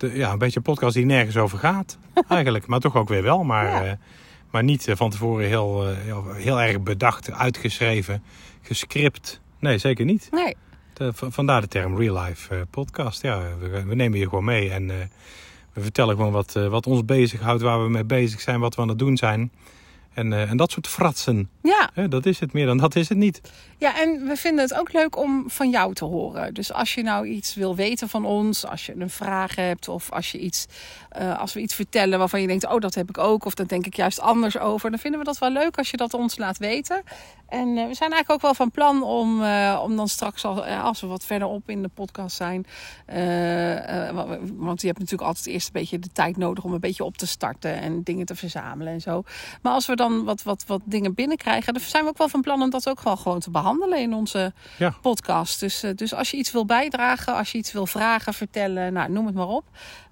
de, 0.00 0.10
ja, 0.16 0.32
een 0.32 0.38
beetje 0.38 0.56
een 0.56 0.62
podcast 0.62 0.94
die 0.94 1.04
nergens 1.04 1.36
over 1.36 1.58
gaat. 1.58 1.98
eigenlijk. 2.28 2.66
Maar 2.66 2.80
toch 2.80 2.96
ook 2.96 3.08
weer 3.08 3.22
wel. 3.22 3.44
Maar, 3.44 3.66
Ja. 3.66 3.84
eh, 3.84 3.92
maar 4.50 4.64
niet 4.64 4.88
eh, 4.88 4.96
van 4.96 5.10
tevoren 5.10 5.46
heel, 5.46 5.88
eh, 5.88 5.96
heel, 5.96 6.24
heel 6.32 6.60
erg 6.60 6.80
bedacht, 6.82 7.32
uitgeschreven, 7.32 8.22
gescript. 8.62 9.40
Nee, 9.58 9.78
zeker 9.78 10.04
niet. 10.04 10.28
Nee, 10.30 10.56
De- 10.92 11.12
vandaar 11.14 11.60
de 11.60 11.68
term 11.68 11.96
real 11.96 12.22
life 12.24 12.66
podcast. 12.70 13.22
Ja, 13.22 13.42
we, 13.60 13.84
we 13.84 13.94
nemen 13.94 14.18
je 14.18 14.28
gewoon 14.28 14.44
mee 14.44 14.70
en 14.70 14.86
we 15.72 15.80
vertellen 15.80 16.16
gewoon 16.16 16.32
wat, 16.32 16.52
wat 16.52 16.86
ons 16.86 17.04
bezighoudt, 17.04 17.62
waar 17.62 17.82
we 17.82 17.90
mee 17.90 18.04
bezig 18.04 18.40
zijn, 18.40 18.60
wat 18.60 18.74
we 18.74 18.82
aan 18.82 18.88
het 18.88 18.98
doen 18.98 19.16
zijn. 19.16 19.52
En, 20.14 20.32
eh, 20.32 20.50
en 20.50 20.56
dat 20.56 20.70
soort 20.70 20.86
fratsen. 20.86 21.50
Ja, 21.62 21.90
Hè, 21.94 22.08
dat 22.08 22.26
is 22.26 22.38
het 22.40 22.52
meer 22.52 22.66
dan 22.66 22.76
dat 22.78 22.96
is 22.96 23.08
het 23.08 23.18
niet. 23.18 23.40
Ja, 23.78 24.00
en 24.00 24.26
we 24.26 24.36
vinden 24.36 24.64
het 24.64 24.74
ook 24.78 24.92
leuk 24.92 25.16
om 25.18 25.50
van 25.50 25.70
jou 25.70 25.94
te 25.94 26.04
horen. 26.04 26.54
Dus 26.54 26.72
als 26.72 26.94
je 26.94 27.02
nou 27.02 27.26
iets 27.26 27.54
wil 27.54 27.76
weten 27.76 28.08
van 28.08 28.24
ons, 28.24 28.66
als 28.66 28.86
je 28.86 28.94
een 28.98 29.10
vraag 29.10 29.54
hebt 29.56 29.88
of 29.88 30.12
als, 30.12 30.32
je 30.32 30.38
iets, 30.38 30.66
eh, 31.08 31.38
als 31.38 31.52
we 31.52 31.60
iets 31.60 31.74
vertellen 31.74 32.18
waarvan 32.18 32.40
je 32.40 32.46
denkt, 32.46 32.66
oh 32.66 32.78
dat 32.80 32.94
heb 32.94 33.08
ik 33.08 33.18
ook, 33.18 33.44
of 33.44 33.54
dat 33.54 33.68
denk 33.68 33.86
ik 33.86 33.94
juist 33.96 34.20
anders 34.20 34.58
over, 34.58 34.90
dan 34.90 34.98
vinden 34.98 35.20
we 35.20 35.26
dat 35.26 35.38
wel 35.38 35.50
leuk 35.50 35.78
als 35.78 35.90
je 35.90 35.96
dat 35.96 36.14
ons 36.14 36.38
laat 36.38 36.58
weten. 36.58 37.02
En 37.48 37.68
eh, 37.68 37.86
we 37.86 37.94
zijn 37.94 38.10
eigenlijk 38.12 38.30
ook 38.30 38.40
wel 38.40 38.54
van 38.54 38.70
plan 38.70 39.02
om, 39.02 39.42
om 39.82 39.96
dan 39.96 40.08
straks, 40.08 40.44
al, 40.44 40.64
als 40.66 41.00
we 41.00 41.06
wat 41.06 41.24
verderop 41.24 41.68
in 41.70 41.82
de 41.82 41.88
podcast 41.94 42.36
zijn, 42.36 42.66
wa- 43.06 44.12
wa- 44.26 44.38
want 44.56 44.80
je 44.80 44.86
hebt 44.86 44.98
natuurlijk 44.98 45.28
altijd 45.28 45.46
eerst 45.46 45.66
een 45.66 45.72
beetje 45.72 45.98
de 45.98 46.12
tijd 46.12 46.36
nodig 46.36 46.64
om 46.64 46.72
een 46.72 46.80
beetje 46.80 47.04
op 47.04 47.16
te 47.16 47.26
starten 47.26 47.80
en 47.80 48.02
dingen 48.02 48.26
te 48.26 48.34
verzamelen 48.34 48.92
en 48.92 49.00
zo. 49.00 49.22
Maar 49.62 49.72
als 49.72 49.86
we 49.86 49.96
dan 50.00 50.24
wat, 50.24 50.42
wat, 50.42 50.64
wat 50.66 50.80
dingen 50.84 51.14
binnenkrijgen, 51.14 51.72
dan 51.72 51.82
zijn 51.82 52.02
we 52.02 52.08
ook 52.08 52.18
wel 52.18 52.28
van 52.28 52.40
plan 52.40 52.62
om 52.62 52.70
dat 52.70 52.88
ook 52.88 53.02
wel 53.02 53.16
gewoon 53.16 53.40
te 53.40 53.50
behandelen 53.50 53.98
in 54.00 54.14
onze 54.14 54.52
Ja. 54.78 54.94
podcast. 55.02 55.60
Dus, 55.60 55.82
eh, 55.82 55.90
dus 55.94 56.14
als 56.14 56.30
je 56.30 56.36
iets 56.36 56.52
wil 56.52 56.64
bijdragen, 56.66 57.34
als 57.34 57.52
je 57.52 57.58
iets 57.58 57.72
wil 57.72 57.86
vragen, 57.86 58.34
vertellen, 58.34 58.92
nou, 58.92 59.10
noem 59.12 59.26
het 59.26 59.34
maar 59.34 59.46
op. 59.48 59.64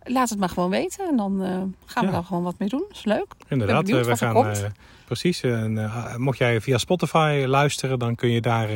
Laat 0.02 0.28
het 0.28 0.38
maar 0.38 0.49
gewoon 0.49 0.71
weten 0.71 1.09
en 1.09 1.16
dan 1.16 1.42
eh, 1.42 1.49
gaan 1.87 2.02
we 2.04 2.11
Ja. 2.11 2.11
daar 2.11 2.25
gewoon 2.25 2.42
wat 2.42 2.59
mee 2.59 2.68
doen. 2.68 2.85
Dat 2.88 2.97
is 2.97 3.04
leuk. 3.04 3.26
Inderdaad, 3.49 3.85
benieuwd 3.85 4.07
eh, 4.07 4.12
we 4.12 4.16
gaan. 4.18 4.73
precies. 5.04 5.40
En, 5.40 5.90
mocht 6.16 6.38
jij 6.38 6.61
via 6.61 6.78
Spotify 6.78 7.45
luisteren, 7.47 7.99
dan 7.99 8.14
kun 8.14 8.30
je 8.30 8.40
daar, 8.40 8.68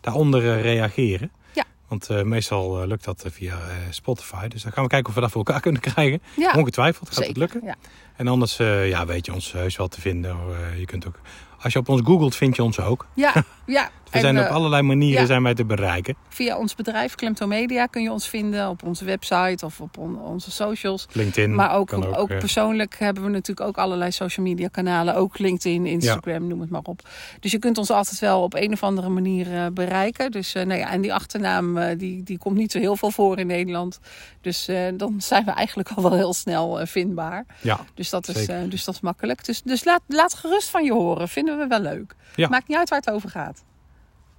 daaronder 0.00 0.60
reageren. 0.60 1.30
Ja. 1.52 1.64
Want 1.88 2.24
meestal 2.24 2.86
lukt 2.86 3.04
dat 3.04 3.24
via 3.28 3.58
Spotify. 3.90 4.48
Dus 4.48 4.62
dan 4.62 4.72
gaan 4.72 4.82
we 4.84 4.88
kijken 4.90 5.08
of 5.08 5.14
we 5.14 5.20
dat 5.20 5.30
voor 5.30 5.44
elkaar 5.44 5.60
kunnen 5.60 5.80
krijgen. 5.80 6.22
Ja, 6.36 6.52
Ongetwijfeld 6.56 7.08
gaat 7.08 7.16
het 7.16 7.24
zeker. 7.26 7.40
lukken. 7.40 7.60
Ja. 7.64 7.74
En 8.20 8.28
anders 8.28 8.58
eh, 8.58 8.88
ja, 8.88 9.06
weet 9.06 9.26
je 9.26 9.32
ons 9.32 9.52
heus 9.52 9.76
wel 9.76 9.88
te 9.88 10.00
vinden. 10.00 10.30
Eh, 10.30 10.78
je 10.78 10.84
kunt 10.84 11.06
ook, 11.06 11.20
als 11.60 11.72
je 11.72 11.78
op 11.78 11.88
ons 11.88 12.00
googelt, 12.04 12.36
vind 12.36 12.56
je 12.56 12.62
ons 12.62 12.80
ook. 12.80 13.06
Ja, 13.14 13.32
ja. 13.66 13.90
We 14.10 14.16
En, 14.16 14.22
zijn 14.22 14.38
op 14.38 14.44
eh, 14.44 14.50
allerlei 14.50 14.82
manieren 14.82 15.20
ja. 15.20 15.26
zijn 15.26 15.42
wij 15.42 15.54
te 15.54 15.64
bereiken. 15.64 16.16
Via 16.28 16.58
ons 16.58 16.74
bedrijf 16.74 17.14
Klemtomedia 17.14 17.86
kun 17.86 18.02
je 18.02 18.10
ons 18.10 18.28
vinden 18.28 18.68
op 18.68 18.82
onze 18.82 19.04
website 19.04 19.64
of 19.64 19.80
op 19.80 19.98
on- 19.98 20.20
onze 20.20 20.50
socials. 20.50 21.06
LinkedIn. 21.12 21.54
Maar 21.54 21.74
ook, 21.74 21.92
ook, 21.92 22.26
persoonlijk 22.38 22.98
hebben 22.98 23.22
we 23.24 23.28
natuurlijk 23.30 23.68
ook 23.68 23.78
allerlei 23.78 24.10
social 24.10 24.46
media 24.46 24.68
kanalen. 24.68 25.14
Ook 25.14 25.38
LinkedIn, 25.38 25.86
Instagram, 25.86 26.46
noem 26.46 26.60
het 26.60 26.70
maar 26.70 26.80
op. 26.84 27.08
Dus 27.40 27.50
je 27.50 27.58
kunt 27.58 27.78
ons 27.78 27.90
altijd 27.90 28.18
wel 28.18 28.42
op 28.42 28.54
een 28.54 28.72
of 28.72 28.82
andere 28.82 29.08
manier 29.08 29.72
bereiken. 29.72 30.30
Dus, 30.30 30.52
nou 30.52 30.74
ja, 30.74 30.90
en 30.90 31.00
die 31.00 31.14
achternaam 31.14 31.96
die, 31.96 32.22
die 32.22 32.38
komt 32.38 32.56
niet 32.56 32.72
zo 32.72 32.78
heel 32.78 32.96
veel 32.96 33.10
voor 33.10 33.38
in 33.38 33.46
Nederland. 33.46 33.98
Dus 34.40 34.68
dan 34.96 35.14
zijn 35.20 35.44
we 35.44 35.50
eigenlijk 35.50 35.90
al 35.94 36.02
wel 36.02 36.14
heel 36.14 36.34
snel 36.34 36.80
vindbaar. 36.86 37.46
ja, 37.60 37.80
Dus 37.94 38.09
dat, 38.10 38.28
is, 38.28 38.46
eh, 38.46 38.60
dus 38.68 38.84
dat 38.84 38.94
is 38.94 39.00
makkelijk. 39.00 39.44
Dus, 39.44 39.62
dus 39.62 39.84
laat, 39.84 40.02
laat 40.06 40.34
gerust 40.34 40.68
van 40.68 40.84
je 40.84 40.92
horen. 40.92 41.28
Vinden 41.28 41.58
we 41.58 41.66
wel 41.66 41.80
leuk. 41.80 42.14
Ja. 42.34 42.48
Maakt 42.48 42.68
niet 42.68 42.76
uit 42.78 42.88
waar 42.88 42.98
het 42.98 43.10
over 43.10 43.30
gaat. 43.30 43.64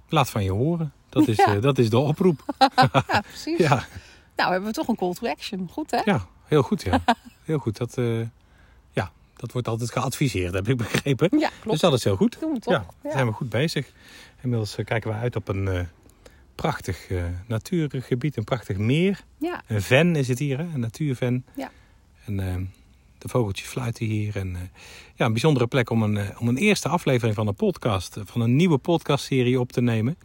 laat 0.08 0.30
van 0.30 0.44
je 0.44 0.50
horen. 0.52 0.92
Dat 1.08 1.28
is, 1.28 1.36
Ja. 1.46 1.54
eh, 1.54 1.62
dat 1.62 1.78
is 1.78 1.90
de 1.90 1.98
oproep. 1.98 2.44
Ja, 3.08 3.20
precies. 3.20 3.58
Ja, 3.58 3.84
Nou, 4.36 4.50
hebben 4.50 4.68
we 4.68 4.74
toch 4.74 4.88
een 4.88 4.96
call 4.96 5.12
to 5.12 5.26
action. 5.28 5.68
Goed, 5.72 5.90
hè? 5.90 6.00
ja 6.04 6.26
heel 6.44 6.62
goed. 6.62 6.82
Ja. 6.82 7.00
Heel 7.44 7.58
goed. 7.58 7.76
Dat, 7.76 7.98
eh, 7.98 8.20
ja, 8.90 9.10
dat 9.36 9.52
wordt 9.52 9.68
altijd 9.68 9.92
geadviseerd, 9.92 10.54
heb 10.54 10.68
ik 10.68 10.76
begrepen. 10.76 11.38
Ja, 11.38 11.48
klopt. 11.48 11.70
Dus 11.70 11.80
dat 11.80 11.92
is 11.92 12.04
heel 12.04 12.16
goed. 12.16 12.40
Doen 12.40 12.52
we 12.52 12.58
toch? 12.58 12.72
Ja, 12.72 12.84
daar 13.02 13.12
zijn 13.12 13.26
we 13.26 13.32
goed 13.32 13.48
bezig. 13.48 13.92
Inmiddels 14.42 14.74
kijken 14.84 15.10
we 15.10 15.16
uit 15.16 15.36
op 15.36 15.48
een 15.48 15.88
prachtig 16.54 17.08
natuurgebied, 17.46 18.36
een 18.36 18.44
prachtig 18.44 18.76
meer. 18.76 19.20
Ja. 19.38 19.62
Een 19.66 19.82
ven 19.82 20.16
is 20.16 20.28
het 20.28 20.38
hier, 20.38 20.58
hè? 20.58 20.64
een 20.64 20.80
natuurven. 20.80 21.44
Ja. 21.56 21.70
En 22.24 22.40
eh, 22.40 22.54
de 23.22 23.28
vogeltjes 23.28 23.68
fluiten 23.68 24.06
hier. 24.06 24.36
En, 24.36 24.56
eh, 24.56 24.62
ja, 25.14 25.24
een 25.24 25.32
bijzondere 25.32 25.66
plek 25.66 25.90
om 25.90 26.02
een, 26.02 26.16
eh, 26.16 26.40
om 26.40 26.48
een 26.48 26.56
eerste 26.56 26.88
aflevering 26.88 27.34
van 27.34 27.46
een 27.46 27.54
podcast, 27.54 28.16
eh, 28.16 28.22
van 28.26 28.40
een 28.40 28.56
nieuwe 28.56 28.78
podcastserie 28.78 29.60
op 29.60 29.72
te 29.72 29.80
nemen. 29.80 30.16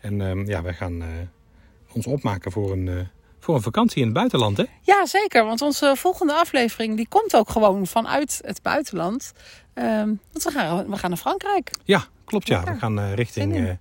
En 0.00 0.20
eh, 0.20 0.46
ja, 0.46 0.62
wij 0.62 0.74
gaan 0.74 1.02
ons 1.92 2.06
opmaken 2.06 2.52
voor 2.52 2.72
een, 2.72 3.08
voor 3.40 3.54
een 3.54 3.62
vakantie 3.62 3.98
in 3.98 4.04
het 4.04 4.14
buitenland, 4.14 4.56
hè? 4.56 4.64
Ja, 4.80 5.06
zeker. 5.06 5.44
Want 5.44 5.60
onze 5.60 5.92
volgende 5.96 6.32
aflevering 6.32 6.96
die 6.96 7.08
komt 7.08 7.36
ook 7.36 7.50
gewoon 7.50 7.86
vanuit 7.86 8.40
het 8.44 8.62
buitenland. 8.62 9.32
Ehm, 9.74 10.08
want 10.32 10.44
we 10.44 10.50
gaan, 10.50 10.90
we 10.90 10.96
gaan 10.96 11.10
naar 11.10 11.18
Frankrijk. 11.18 11.70
Ja, 11.84 12.04
klopt 12.24 12.48
ja. 12.48 12.62
Ja, 12.64 12.72
We 12.72 12.78
gaan 12.78 13.12
richting, 13.12 13.78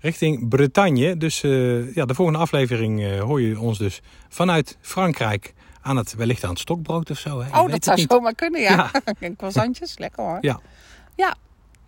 richting 0.00 0.48
Bretagne. 0.48 1.16
Dus 1.16 1.40
ja, 1.94 2.04
de 2.04 2.14
volgende 2.14 2.38
aflevering 2.38 3.18
hoor 3.18 3.40
je 3.40 3.60
ons 3.60 3.78
dus 3.78 4.00
vanuit 4.28 4.78
Frankrijk 4.80 5.54
aan 5.88 5.96
het, 5.96 6.14
wellicht 6.14 6.44
aan 6.44 6.50
het 6.50 6.58
stokbrood 6.58 7.10
of 7.10 7.18
zo. 7.18 7.40
Hè? 7.42 7.60
Oh, 7.60 7.70
dat 7.70 7.84
zou 7.84 7.98
zomaar 8.08 8.34
kunnen, 8.34 8.60
ja. 8.60 8.90
Ja. 9.18 9.28
Croissantjes, 9.36 9.98
lekker 9.98 10.22
hoor. 10.24 10.38
Ja. 10.40 10.60
Ja. 11.16 11.34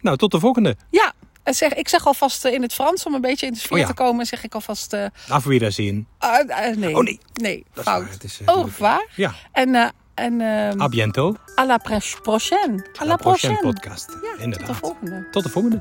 Nou, 0.01 0.17
tot 0.17 0.31
de 0.31 0.41
volgende. 0.41 0.77
Ja, 0.91 1.13
en 1.43 1.55
zeg, 1.55 1.75
ik 1.75 1.89
zeg 1.89 2.07
alvast 2.07 2.45
eh, 2.45 2.53
in 2.53 2.63
het 2.63 2.75
Frans 2.75 3.07
om 3.07 3.15
een 3.15 3.21
beetje 3.21 3.47
in 3.47 3.53
de 3.53 3.59
sfeer 3.59 3.73
Oh 3.73 3.79
ja. 3.79 3.87
te 3.87 3.95
komen. 3.95 4.27
Zeg 4.27 4.45
ik 4.45 4.55
alvast, 4.55 4.93
eh 4.93 5.05
Auf 5.29 5.45
Wiedersehen. 5.45 6.07
ah, 6.19 6.67
eh, 6.69 6.77
nee. 6.77 6.97
Oh, 6.97 7.03
nee. 7.03 7.21
Nee, 7.33 7.65
Dat 7.75 7.85
is 7.85 7.91
fout. 7.91 8.03
waar, 8.03 8.13
het 8.13 8.25
is, 8.25 8.41
eh, 8.41 8.47
moeilijk. 8.47 8.69
revoir. 8.69 9.07
Ja, 9.17 9.35
En, 9.53 9.75
eh 9.75 9.89
en 10.15 10.41
ehm 10.41 10.81
à 10.81 10.89
bientôt. 10.89 11.37
à 11.59 11.65
la 11.67 11.77
pro- 11.79 11.99
prochaine. 12.23 12.87
À 13.03 13.05
la 13.07 13.17
prochaine 13.17 13.59
podcast. 13.59 14.17
Ja, 14.39 14.51
tot 14.51 14.67
de 14.67 14.75
volgende. 14.75 15.29
Tot 15.31 15.43
de 15.43 15.49
volgende. 15.49 15.81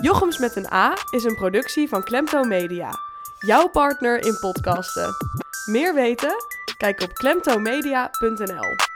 Jochems 0.00 0.38
met 0.38 0.56
een 0.56 0.72
A 0.72 0.94
is 1.10 1.24
een 1.24 1.34
productie 1.34 1.88
van 1.88 2.02
Klemto 2.04 2.42
Media. 2.44 2.90
Jouw 3.46 3.68
partner 3.68 4.24
in 4.24 4.36
podcasten. 4.40 5.14
Meer 5.70 5.94
weten? 5.94 6.34
Kijk 6.82 7.00
op 7.02 7.14
klemtomedia.nl. 7.14 8.91